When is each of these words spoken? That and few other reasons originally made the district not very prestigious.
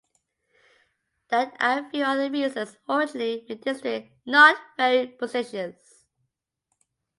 That 1.29 1.55
and 1.59 1.91
few 1.91 2.03
other 2.05 2.31
reasons 2.31 2.75
originally 2.89 3.45
made 3.47 3.47
the 3.49 3.55
district 3.57 4.11
not 4.25 4.57
very 4.75 5.05
prestigious. 5.05 6.05